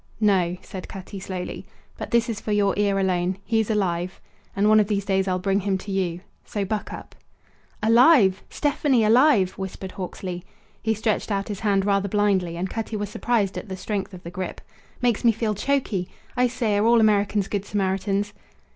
"No," 0.19 0.57
said 0.63 0.87
Cutty, 0.87 1.19
slowly. 1.19 1.63
"But 1.95 2.09
this 2.09 2.27
is 2.27 2.41
for 2.41 2.51
your 2.51 2.73
ear 2.75 2.97
alone: 2.97 3.37
He's 3.45 3.69
alive; 3.69 4.19
and 4.55 4.67
one 4.67 4.79
of 4.79 4.87
these 4.87 5.05
days 5.05 5.27
I'll 5.27 5.37
bring 5.37 5.59
him 5.59 5.77
to 5.77 5.91
you. 5.91 6.21
So 6.43 6.65
buck 6.65 6.91
up." 6.91 7.13
"Alive! 7.83 8.41
Stefani 8.49 9.03
alive!" 9.03 9.51
whispered 9.59 9.91
Hawksley. 9.91 10.43
He 10.81 10.95
stretched 10.95 11.31
out 11.31 11.49
his 11.49 11.59
hand 11.59 11.85
rather 11.85 12.09
blindly, 12.09 12.57
and 12.57 12.67
Cutty 12.67 12.95
was 12.97 13.09
surprised 13.11 13.59
at 13.59 13.69
the 13.69 13.77
strength 13.77 14.11
of 14.11 14.23
the 14.23 14.31
grip. 14.31 14.59
"Makes 15.03 15.23
me 15.23 15.31
feel 15.31 15.53
choky. 15.53 16.09
I 16.35 16.47
say, 16.47 16.77
are 16.79 16.85
all 16.87 16.99
Americans 16.99 17.47
good 17.47 17.63
Samaritans?" 17.63 18.33